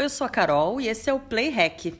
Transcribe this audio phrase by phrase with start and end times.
[0.00, 1.92] Eu sou a Carol e esse é o Play Hack.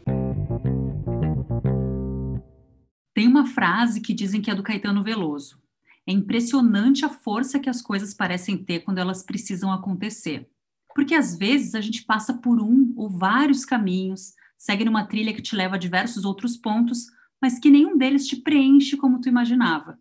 [3.12, 5.62] Tem uma frase que dizem que é do Caetano Veloso.
[6.06, 10.48] É impressionante a força que as coisas parecem ter quando elas precisam acontecer.
[10.94, 15.42] Porque às vezes a gente passa por um ou vários caminhos, segue numa trilha que
[15.42, 17.05] te leva a diversos outros pontos,
[17.38, 19.98] mas que nenhum deles te preenche como tu imaginava.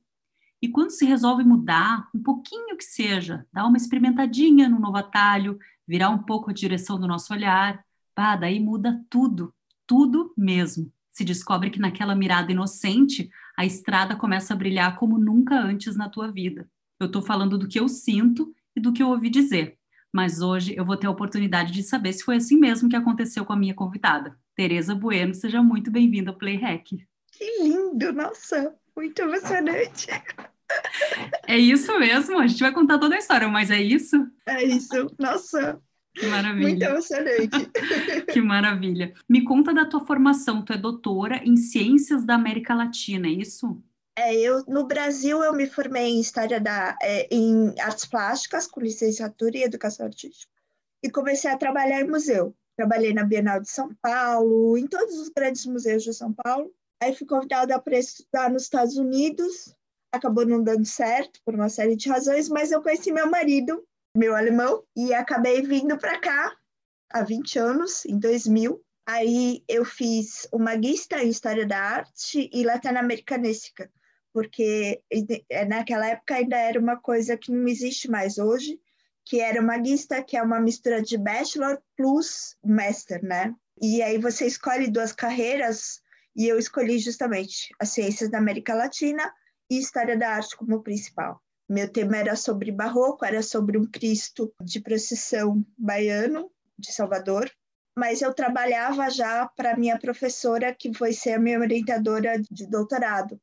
[0.61, 5.59] E quando se resolve mudar, um pouquinho que seja, dar uma experimentadinha no novo atalho,
[5.85, 7.83] virar um pouco a direção do nosso olhar,
[8.35, 9.53] daí muda tudo,
[9.85, 10.91] tudo mesmo.
[11.11, 16.09] Se descobre que naquela mirada inocente, a estrada começa a brilhar como nunca antes na
[16.09, 16.69] tua vida.
[16.99, 19.77] Eu estou falando do que eu sinto e do que eu ouvi dizer,
[20.13, 23.45] mas hoje eu vou ter a oportunidade de saber se foi assim mesmo que aconteceu
[23.45, 24.37] com a minha convidada.
[24.55, 26.89] Tereza Bueno, seja muito bem-vinda ao Play Hack.
[27.31, 28.75] Que lindo, nossa!
[28.99, 30.07] muito emocionante.
[31.47, 34.27] É isso mesmo, a gente vai contar toda a história, mas é isso?
[34.45, 35.81] É isso, nossa.
[36.19, 36.67] Que maravilha.
[36.67, 37.71] Muito emocionante.
[38.33, 39.13] que maravilha.
[39.27, 43.81] Me conta da tua formação, tu é doutora em Ciências da América Latina, é isso?
[44.17, 48.81] É, eu, no Brasil eu me formei em História da, é, em Artes Plásticas, com
[48.81, 50.51] licenciatura em Educação Artística,
[51.01, 52.53] e comecei a trabalhar em museu.
[52.75, 57.15] Trabalhei na Bienal de São Paulo, em todos os grandes museus de São Paulo, Aí
[57.15, 59.73] fui convidada para estudar nos Estados Unidos,
[60.11, 63.81] acabou não dando certo por uma série de razões, mas eu conheci meu marido,
[64.15, 66.55] meu alemão, e acabei vindo para cá
[67.11, 68.81] há 20 anos, em 2000.
[69.05, 73.91] Aí eu fiz uma guista em História da Arte e Latino-Americanística,
[74.33, 75.01] porque
[75.49, 78.79] é, naquela época ainda era uma coisa que não existe mais hoje,
[79.25, 83.53] que era uma guista que é uma mistura de bachelor plus master, né?
[83.81, 86.01] E aí você escolhe duas carreiras
[86.35, 89.33] e eu escolhi justamente as ciências da América Latina
[89.69, 91.41] e história da arte como principal.
[91.69, 97.47] Meu tema era sobre barroco, era sobre um Cristo de procissão baiano de Salvador,
[97.95, 103.39] mas eu trabalhava já para minha professora, que foi ser a minha orientadora de doutorado.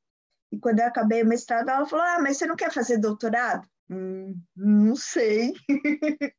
[0.51, 3.69] E quando eu acabei o mestrado, ela falou: Ah, mas você não quer fazer doutorado?
[3.89, 5.53] Hum, não sei.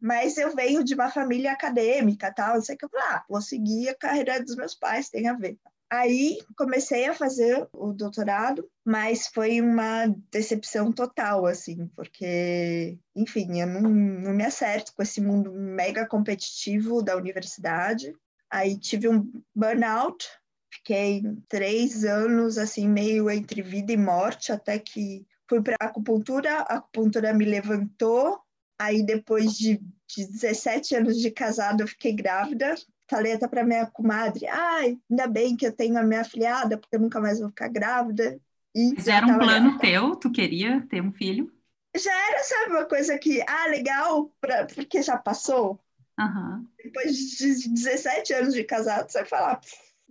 [0.00, 2.84] mas eu venho de uma família acadêmica, tal, não sei que.
[2.84, 5.58] Eu falei: Ah, vou seguir a carreira dos meus pais, tem a ver.
[5.92, 13.66] Aí comecei a fazer o doutorado, mas foi uma decepção total, assim, porque, enfim, eu
[13.66, 18.14] não, não me acerto com esse mundo mega competitivo da universidade.
[18.48, 20.28] Aí tive um burnout,
[20.72, 26.76] fiquei três anos, assim, meio entre vida e morte, até que fui para acupuntura, a
[26.76, 28.40] acupuntura me levantou.
[28.78, 32.76] Aí, depois de, de 17 anos de casado, eu fiquei grávida,
[33.10, 36.96] falei até para minha comadre, ai, ainda bem que eu tenho a minha afilhada, porque
[36.96, 38.40] eu nunca mais vou ficar grávida.
[38.74, 39.78] E Mas era um plano grávida.
[39.80, 40.16] teu?
[40.16, 41.52] Tu queria ter um filho?
[41.96, 45.80] Já era, sabe, uma coisa que, ah, legal, pra, porque já passou.
[46.18, 46.66] Uhum.
[46.82, 49.60] Depois de 17 anos de casado, você fala,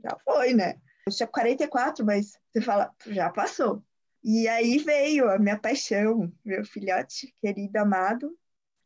[0.04, 0.76] já foi, né?
[1.08, 3.81] Eu tinha 44, mas você fala, já passou.
[4.22, 8.38] E aí veio a minha paixão, meu filhote querido, amado,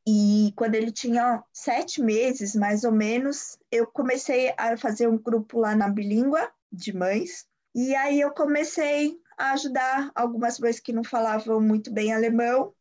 [0.05, 5.59] e quando ele tinha sete meses, mais ou menos, eu comecei a fazer um grupo
[5.59, 7.45] lá na Bilíngua de mães.
[7.73, 12.73] E aí eu comecei a ajudar algumas mães que não falavam muito bem alemão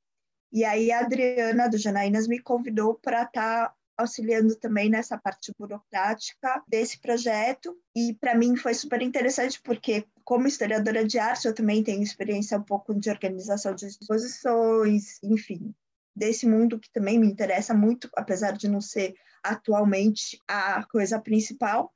[0.52, 5.52] E aí a Adriana do Janaínas me convidou para estar tá auxiliando também nessa parte
[5.58, 7.76] burocrática desse projeto.
[7.96, 12.58] E para mim foi super interessante, porque, como historiadora de arte, eu também tenho experiência
[12.58, 15.74] um pouco de organização de exposições, enfim
[16.14, 21.92] desse mundo que também me interessa muito, apesar de não ser atualmente a coisa principal,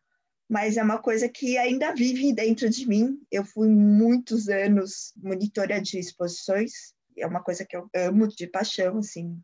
[0.49, 3.21] mas é uma coisa que ainda vive dentro de mim.
[3.31, 8.99] Eu fui muitos anos monitora de exposições, é uma coisa que eu amo de paixão,
[8.99, 9.41] assim.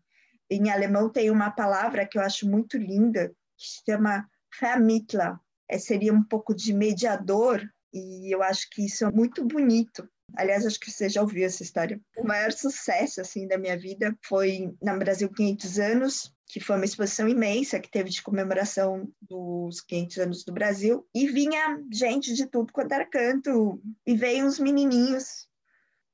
[0.51, 4.29] Em alemão tem uma palavra que eu acho muito linda, que se chama
[4.61, 5.37] Vermittler.
[5.69, 10.09] É, seria um pouco de mediador, e eu acho que isso é muito bonito.
[10.37, 12.01] Aliás, acho que você já ouviu essa história.
[12.17, 16.85] O maior sucesso assim da minha vida foi na Brasil 500 anos, que foi uma
[16.85, 22.47] exposição imensa que teve de comemoração dos 500 anos do Brasil, e vinha gente de
[22.47, 25.49] tudo quanto era canto, e veio uns menininhos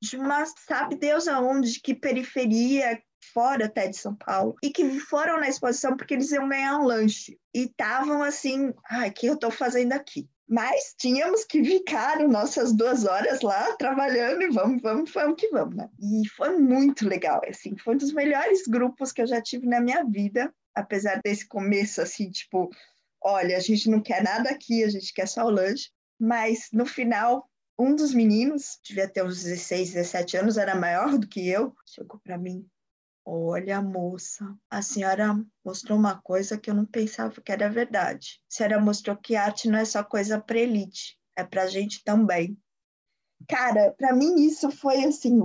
[0.01, 3.01] de uma, sabe Deus aonde, de que periferia,
[3.33, 6.85] fora até de São Paulo, e que foram na exposição porque eles iam ganhar um
[6.85, 7.37] lanche.
[7.53, 10.27] E estavam assim, ai, o que eu estou fazendo aqui?
[10.49, 15.75] Mas tínhamos que ficar nossas duas horas lá trabalhando e vamos, vamos, vamos que vamos,
[15.75, 15.87] né?
[15.99, 19.79] E foi muito legal, assim, foi um dos melhores grupos que eu já tive na
[19.79, 22.67] minha vida, apesar desse começo, assim, tipo,
[23.21, 26.83] olha, a gente não quer nada aqui, a gente quer só o lanche, mas no
[26.83, 27.47] final,
[27.77, 32.19] um dos meninos, devia ter uns 16, 17 anos, era maior do que eu, chegou
[32.23, 32.67] para mim,
[33.31, 38.41] Olha, moça, a senhora mostrou uma coisa que eu não pensava que era verdade.
[38.51, 42.57] A senhora mostrou que arte não é só coisa para elite, é para gente também.
[43.47, 45.39] Cara, para mim isso foi assim.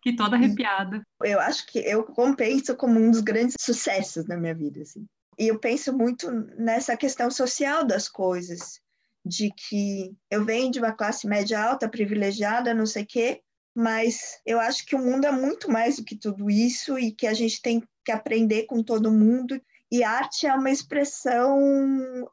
[0.00, 1.02] Que toda arrepiada.
[1.20, 5.04] Eu acho que eu compenso como um dos grandes sucessos da minha vida, assim.
[5.36, 8.80] E eu penso muito nessa questão social das coisas,
[9.26, 13.42] de que eu venho de uma classe média alta, privilegiada, não sei o quê,
[13.80, 17.26] mas eu acho que o mundo é muito mais do que tudo isso e que
[17.26, 19.58] a gente tem que aprender com todo mundo.
[19.90, 21.58] E arte é uma expressão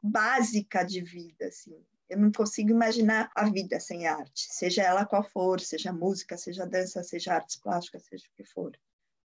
[0.02, 1.74] básica de vida, assim.
[2.06, 6.66] Eu não consigo imaginar a vida sem arte, seja ela qual for, seja música, seja
[6.66, 8.72] dança, seja artes plásticas, seja o que for,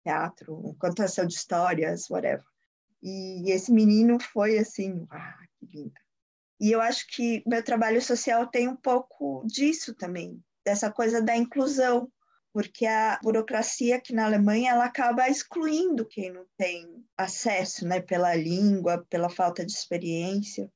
[0.01, 2.45] teatro, contação de histórias, whatever.
[3.01, 5.99] E esse menino foi assim, ah, que linda.
[6.59, 11.35] E eu acho que meu trabalho social tem um pouco disso também, dessa coisa da
[11.35, 12.11] inclusão,
[12.53, 18.35] porque a burocracia aqui na Alemanha ela acaba excluindo quem não tem acesso, né, pela
[18.35, 20.71] língua, pela falta de experiência.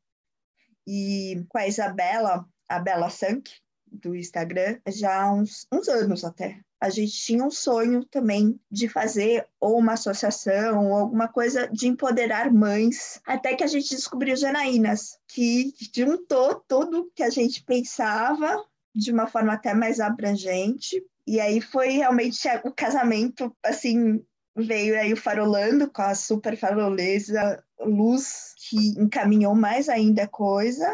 [0.87, 3.51] E com a Isabela, a Bela Sank,
[3.91, 8.87] do Instagram, já há uns, uns anos até, a gente tinha um sonho também de
[8.87, 14.35] fazer ou uma associação ou alguma coisa de empoderar mães, até que a gente descobriu
[14.35, 18.63] Janaínas, que juntou tudo que a gente pensava
[18.97, 21.01] de uma forma até mais abrangente.
[21.25, 24.23] E aí foi realmente o casamento, assim,
[24.55, 30.87] veio aí o farolando com a super farolesa luz que encaminhou mais ainda a coisa.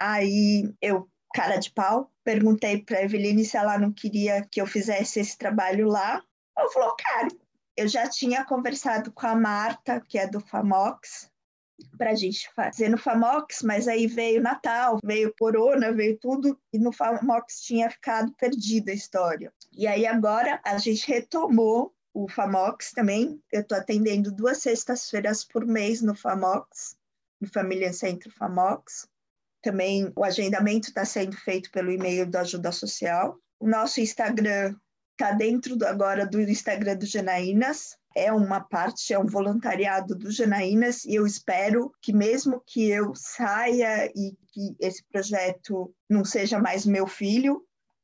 [0.00, 5.18] Aí eu, cara de pau, perguntei para Eveline se ela não queria que eu fizesse
[5.18, 6.22] esse trabalho lá.
[6.56, 7.28] Ela falou, cara,
[7.76, 11.30] eu já tinha conversado com a Marta, que é do Famox,
[11.96, 16.78] para a gente fazer no Famox, mas aí veio Natal, veio Corona, veio tudo, e
[16.78, 19.52] no Famox tinha ficado perdida a história.
[19.72, 23.40] E aí agora a gente retomou o Famox também.
[23.52, 26.96] Eu estou atendendo duas sextas-feiras por mês no Famox,
[27.40, 29.08] no Família Centro Famox.
[29.62, 33.38] Também o agendamento está sendo feito pelo e-mail da Ajuda Social.
[33.60, 34.74] O nosso Instagram
[35.12, 40.30] está dentro do, agora do Instagram do Janaínas, é uma parte, é um voluntariado do
[40.30, 46.58] Janaínas, e eu espero que mesmo que eu saia e que esse projeto não seja
[46.58, 47.62] mais meu filho,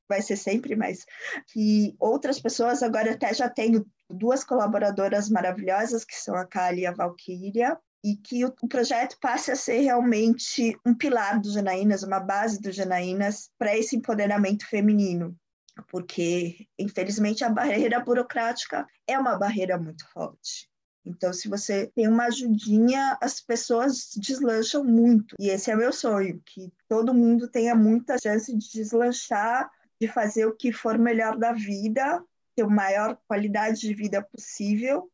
[0.09, 1.05] vai ser sempre mais,
[1.49, 6.87] que outras pessoas, agora até já tenho duas colaboradoras maravilhosas, que são a Kali e
[6.87, 12.21] a Valkyria, e que o, projeto passe a ser realmente um pilar do Janaínas, uma
[12.21, 15.35] base do Janaínas para esse empoderamento feminino
[15.83, 20.69] porque, infelizmente, a barreira burocrática é uma barreira muito forte.
[21.05, 25.37] Então, se você tem uma ajudinha, as pessoas deslancham muito.
[25.39, 30.47] E esse é meu sonho, que todo mundo tenha muita chance de deslanchar, de fazer
[30.47, 32.25] o que for melhor da vida,
[32.57, 35.11] ter a maior qualidade de vida possível.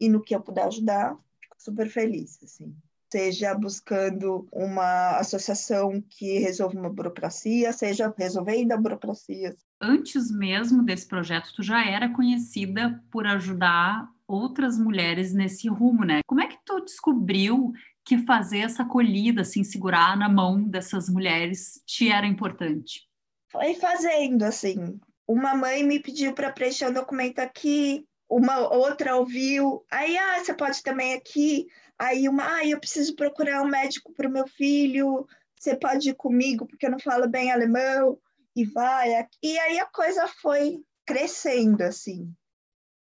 [0.00, 2.74] E no que eu puder ajudar, fico super feliz, assim
[3.10, 9.56] seja buscando uma associação que resolva uma burocracia, seja resolvendo a burocracia.
[9.80, 16.20] Antes mesmo desse projeto, tu já era conhecida por ajudar outras mulheres nesse rumo, né?
[16.26, 17.72] Como é que tu descobriu
[18.04, 23.08] que fazer essa acolhida, assim, segurar na mão dessas mulheres, te era importante?
[23.50, 24.98] Foi fazendo, assim.
[25.26, 30.54] Uma mãe me pediu para preencher um documento aqui, uma outra ouviu, aí, ah, você
[30.54, 31.66] pode também aqui.
[31.98, 35.26] Aí uma, ah, eu preciso procurar um médico para o meu filho,
[35.58, 38.18] você pode ir comigo porque eu não falo bem alemão,
[38.56, 39.10] e vai.
[39.42, 42.32] E aí a coisa foi crescendo, assim.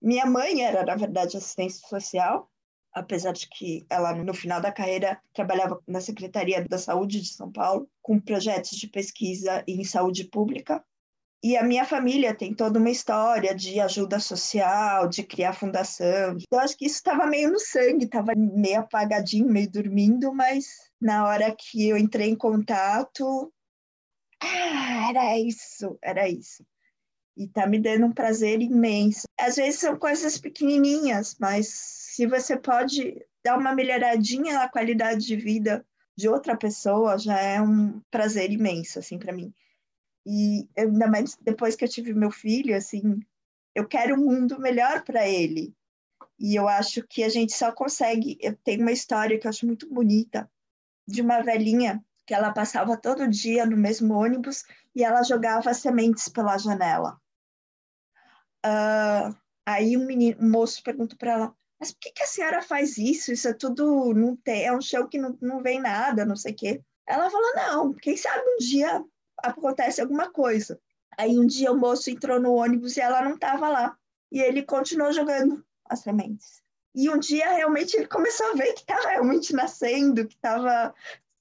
[0.03, 2.51] Minha mãe era, na verdade, assistente social,
[2.93, 7.51] apesar de que ela, no final da carreira, trabalhava na Secretaria da Saúde de São
[7.51, 10.85] Paulo, com projetos de pesquisa em saúde pública.
[11.43, 16.37] E a minha família tem toda uma história de ajuda social, de criar fundação.
[16.41, 20.67] Então, acho que isso estava meio no sangue, estava meio apagadinho, meio dormindo, mas
[21.01, 23.53] na hora que eu entrei em contato,
[25.11, 26.65] era isso, era isso.
[27.37, 29.27] E tá me dando um prazer imenso.
[29.39, 35.37] Às vezes são coisas pequenininhas, mas se você pode dar uma melhoradinha na qualidade de
[35.37, 35.85] vida
[36.17, 39.53] de outra pessoa, já é um prazer imenso, assim, para mim.
[40.25, 43.21] E ainda mais depois que eu tive meu filho, assim,
[43.75, 45.75] eu quero um mundo melhor para ele.
[46.39, 48.39] E eu acho que a gente só consegue.
[48.41, 50.51] Eu tenho uma história que eu acho muito bonita
[51.07, 54.65] de uma velhinha que ela passava todo dia no mesmo ônibus
[54.95, 57.21] e ela jogava sementes pela janela.
[58.65, 62.61] Uh, aí um, menino, um moço perguntou para ela: Mas por que, que, a senhora
[62.63, 63.33] faz isso?
[63.33, 64.13] Isso é tudo.
[64.13, 66.83] Não tem, é um chão que não, não vem nada, não sei o quê.
[67.07, 69.05] Ela falou: Não, quem sabe um dia
[69.39, 70.81] acontece alguma coisa.
[71.17, 73.97] Aí um dia o moço entrou no ônibus e ela não estava lá.
[74.33, 76.61] E ele continuou jogando as sementes.
[76.95, 80.95] E um dia realmente ele começou a ver que estava realmente nascendo, que estava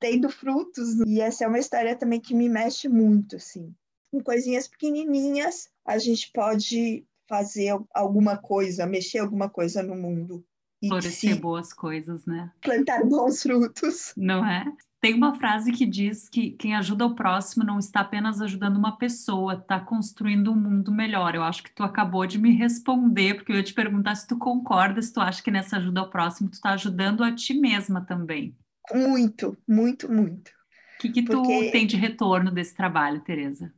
[0.05, 0.99] tendo frutos.
[1.07, 3.73] E essa é uma história também que me mexe muito, assim.
[4.11, 10.45] Com coisinhas pequenininhas, a gente pode fazer alguma coisa, mexer alguma coisa no mundo.
[10.87, 12.51] Florescer boas coisas, né?
[12.61, 14.13] Plantar bons frutos.
[14.15, 14.65] Não é?
[15.01, 18.97] Tem uma frase que diz que quem ajuda o próximo não está apenas ajudando uma
[18.97, 21.33] pessoa, está construindo um mundo melhor.
[21.33, 24.37] Eu acho que tu acabou de me responder, porque eu ia te perguntar se tu
[24.37, 28.01] concorda, se tu acha que nessa ajuda ao próximo tu está ajudando a ti mesma
[28.01, 28.55] também.
[28.93, 30.49] Muito, muito, muito.
[30.49, 31.71] O que, que tu Porque...
[31.71, 33.73] tem de retorno desse trabalho, Tereza?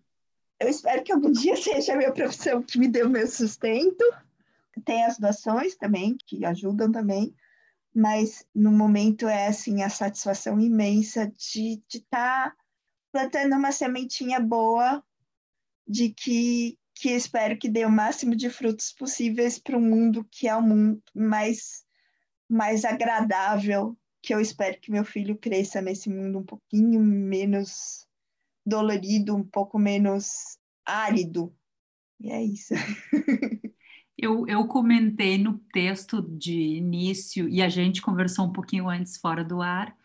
[0.59, 4.03] Eu espero que algum dia seja a minha profissão que me dê o meu sustento.
[4.85, 7.33] Tem as doações também, que ajudam também,
[7.93, 12.55] mas no momento é assim a satisfação imensa de estar tá
[13.11, 15.03] plantando uma sementinha boa
[15.87, 20.47] de que que espero que dê o máximo de frutos possíveis para um mundo que
[20.47, 21.85] é um mundo mais
[22.49, 28.05] mais agradável que eu espero que meu filho cresça nesse mundo um pouquinho menos
[28.65, 31.55] dolorido, um pouco menos árido.
[32.19, 32.73] E é isso.
[34.19, 39.43] Eu, eu comentei no texto de início, e a gente conversou um pouquinho antes fora
[39.43, 39.95] do ar,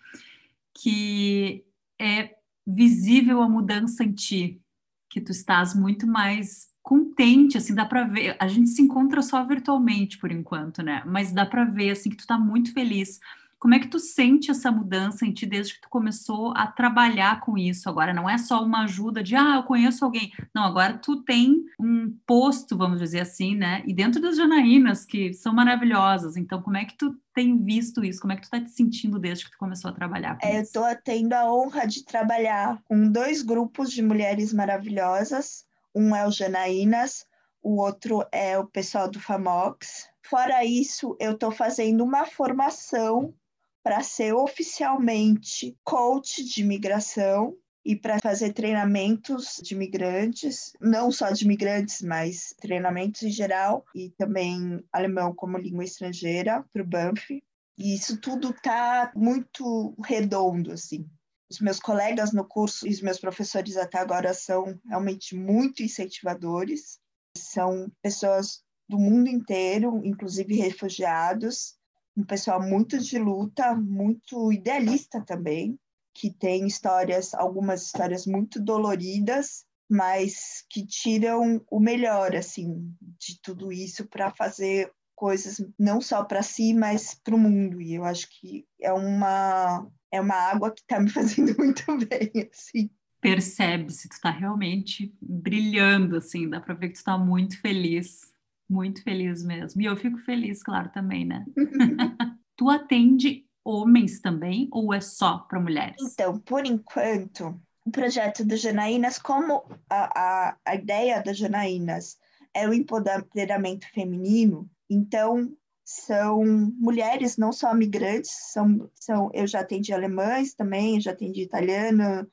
[0.75, 1.65] que
[1.99, 4.61] é visível a mudança em ti,
[5.09, 8.37] que tu estás muito mais contente, assim, dá para ver.
[8.39, 11.03] A gente se encontra só virtualmente por enquanto, né?
[11.07, 13.19] Mas dá para ver assim que tu tá muito feliz
[13.63, 17.39] como é que tu sente essa mudança em ti desde que tu começou a trabalhar
[17.39, 17.89] com isso?
[17.89, 20.33] Agora não é só uma ajuda de, ah, eu conheço alguém.
[20.53, 23.85] Não, agora tu tem um posto, vamos dizer assim, né?
[23.87, 26.37] E dentro das Janaínas, que são maravilhosas.
[26.37, 28.21] Então, como é que tu tem visto isso?
[28.21, 30.61] Como é que tu tá te sentindo desde que tu começou a trabalhar com é,
[30.61, 30.77] isso?
[30.77, 35.65] Eu tô tendo a honra de trabalhar com dois grupos de mulheres maravilhosas.
[35.95, 37.25] Um é o Janaínas,
[37.63, 40.09] o outro é o pessoal do FAMOX.
[40.21, 43.33] Fora isso, eu estou fazendo uma formação
[43.83, 51.45] para ser oficialmente coach de imigração e para fazer treinamentos de imigrantes, não só de
[51.45, 57.43] imigrantes, mas treinamentos em geral, e também alemão como língua estrangeira para o Banff.
[57.77, 61.09] E isso tudo está muito redondo, assim.
[61.51, 67.01] Os meus colegas no curso e os meus professores até agora são realmente muito incentivadores.
[67.37, 71.75] São pessoas do mundo inteiro, inclusive refugiados,
[72.17, 75.79] um pessoal muito de luta, muito idealista também,
[76.15, 83.73] que tem histórias, algumas histórias muito doloridas, mas que tiram o melhor assim de tudo
[83.73, 87.81] isso para fazer coisas não só para si, mas para o mundo.
[87.81, 92.49] E eu acho que é uma é uma água que está me fazendo muito bem,
[92.51, 92.91] assim.
[93.21, 98.32] Percebe-se, tu está realmente brilhando, assim, dá para ver que tu está muito feliz
[98.73, 99.81] muito feliz mesmo.
[99.81, 101.45] E eu fico feliz, claro, também, né?
[102.57, 105.97] tu atende homens também ou é só para mulheres?
[106.01, 112.19] Então, por enquanto, o projeto do Janaínas, como a, a, a ideia da Janaínas
[112.55, 115.53] é o empoderamento feminino, então
[115.85, 116.45] são
[116.79, 122.27] mulheres, não só migrantes, são, são, eu já atendi alemães também, já atendi italiano,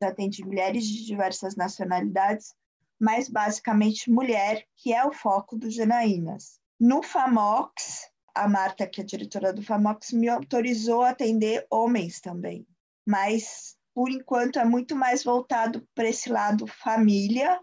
[0.00, 2.54] já atendi mulheres de diversas nacionalidades,
[3.00, 6.58] mas basicamente mulher, que é o foco do Janaínas.
[6.78, 12.66] No FAMOX, a Marta, que é diretora do FAMOX, me autorizou a atender homens também,
[13.06, 17.58] mas por enquanto é muito mais voltado para esse lado família.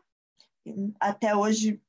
[1.00, 1.80] Até hoje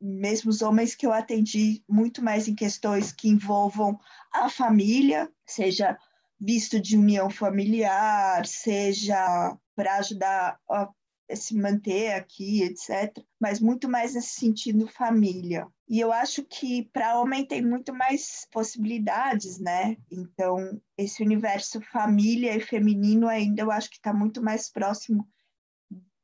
[0.00, 3.98] mesmo os homens que eu atendi, muito mais em questões que envolvam
[4.32, 5.98] a família, seja
[6.40, 10.88] visto de união familiar, seja para ajudar a
[11.36, 13.22] se manter aqui, etc.
[13.40, 15.66] Mas muito mais nesse sentido família.
[15.88, 19.96] E eu acho que para homem tem muito mais possibilidades, né?
[20.10, 25.26] Então, esse universo família e feminino ainda eu acho que está muito mais próximo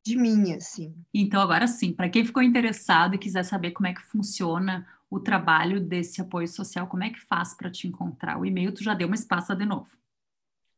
[0.04, 0.94] de mim, assim.
[1.14, 5.18] Então, agora sim, para quem ficou interessado e quiser saber como é que funciona o
[5.18, 8.38] trabalho desse apoio social, como é que faz para te encontrar?
[8.38, 9.88] O e-mail tu já deu, mas passa de novo.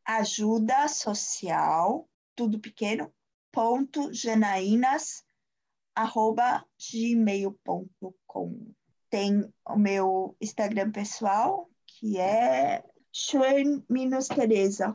[0.04, 3.12] Ajuda social, tudo pequeno,
[3.57, 5.25] ponto janainas,
[5.95, 8.75] arroba gmail.com.
[9.09, 14.95] Tem o meu Instagram pessoal, que é Schön-Teresa.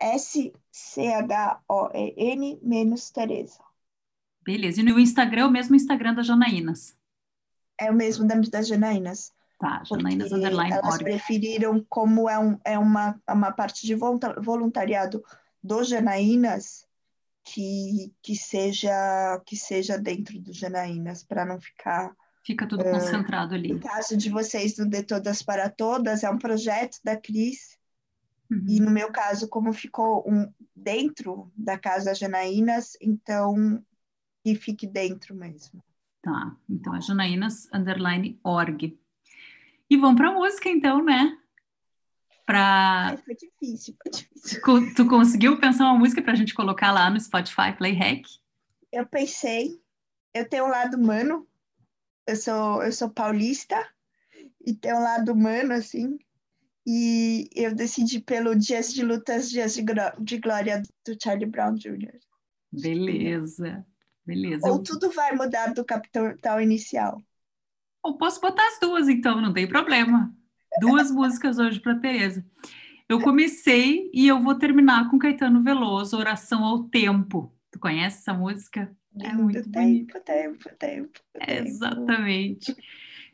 [0.00, 0.58] S-C-H-O-E-N
[2.60, 3.62] menos Tereza.
[4.44, 4.80] Beleza.
[4.80, 6.98] E no Instagram é o mesmo Instagram da Janaínas?
[7.80, 9.32] É o mesmo da, das Janaínas.
[9.60, 11.04] Tá, Janaínas Underline Elas org.
[11.04, 15.22] preferiram, como é, um, é uma, uma parte de voluntariado
[15.62, 16.87] do Janaínas,
[17.52, 22.14] que, que, seja, que seja dentro do Janaínas, para não ficar...
[22.44, 23.72] Fica tudo uh, concentrado ali.
[23.72, 27.78] No caso de vocês do De Todas para Todas, é um projeto da Cris,
[28.50, 28.64] Uhum.
[28.66, 33.82] E no meu caso, como ficou um, dentro da casa Janaínas, então
[34.42, 35.82] que fique dentro mesmo.
[36.22, 38.98] Tá, então é Janaínas underline org.
[39.90, 41.37] E vamos para música então, né?
[42.48, 43.08] Pra...
[43.08, 44.94] Ai, foi difícil, foi difícil.
[44.96, 48.22] Tu conseguiu pensar uma música para a gente colocar lá no Spotify Play Hack?
[48.90, 49.78] Eu pensei,
[50.32, 51.46] eu tenho um lado mano,
[52.26, 53.76] eu sou, eu sou paulista,
[54.64, 56.18] e tem um lado mano, assim,
[56.86, 59.84] e eu decidi pelo Dias de Lutas, Dias de,
[60.18, 62.18] de Glória do Charlie Brown Jr.
[62.72, 63.84] Beleza,
[64.24, 64.66] beleza.
[64.70, 67.20] Ou tudo vai mudar do capital inicial.
[68.02, 70.34] Ou posso botar as duas, então, não tem problema.
[70.80, 72.44] Duas músicas hoje para Tereza.
[73.08, 77.52] Eu comecei e eu vou terminar com Caetano Veloso, Oração ao Tempo.
[77.70, 78.94] Tu conhece essa música?
[79.20, 80.20] É muito tempo, bonita.
[80.20, 81.66] tempo, tempo, tempo.
[81.66, 82.76] Exatamente.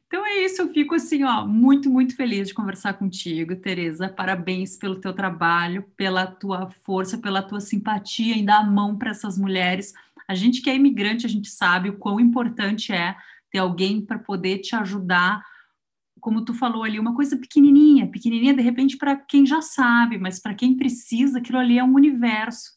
[0.07, 4.09] Então é isso, eu fico assim, ó, muito, muito feliz de conversar contigo, Tereza.
[4.09, 9.11] Parabéns pelo teu trabalho, pela tua força, pela tua simpatia em dar a mão para
[9.11, 9.92] essas mulheres.
[10.28, 13.16] A gente que é imigrante, a gente sabe o quão importante é
[13.50, 15.44] ter alguém para poder te ajudar.
[16.24, 20.40] Como tu falou ali, uma coisa pequenininha, pequenininha de repente para quem já sabe, mas
[20.40, 22.70] para quem precisa, aquilo ali é um universo,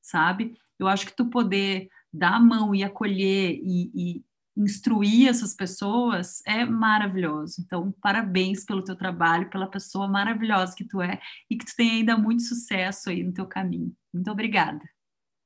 [0.00, 0.56] sabe?
[0.78, 4.24] Eu acho que tu poder dar a mão e acolher e, e
[4.56, 7.56] instruir essas pessoas é maravilhoso.
[7.60, 11.90] Então, parabéns pelo teu trabalho, pela pessoa maravilhosa que tu é e que tu tem
[11.90, 13.94] ainda muito sucesso aí no teu caminho.
[14.14, 14.80] Muito obrigada.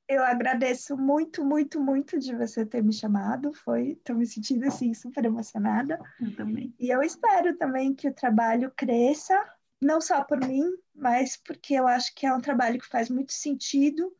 [0.09, 3.53] Eu agradeço muito, muito, muito de você ter me chamado.
[3.53, 6.01] Foi, estou me sentindo assim super emocionada.
[6.19, 6.75] Eu também.
[6.79, 9.35] E eu espero também que o trabalho cresça,
[9.81, 13.35] não só por mim, mas porque eu acho que é um trabalho que faz muito
[13.35, 14.11] sentido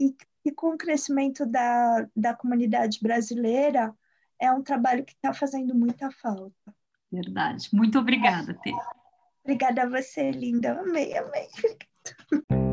[0.00, 3.94] e, e com o crescimento da, da comunidade brasileira,
[4.40, 6.74] é um trabalho que está fazendo muita falta.
[7.10, 7.68] Verdade.
[7.72, 8.72] Muito obrigada, Tê.
[9.44, 10.80] Obrigada a você, linda.
[10.80, 11.46] Amei, amei.